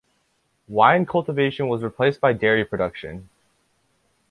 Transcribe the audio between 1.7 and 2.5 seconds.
replaced by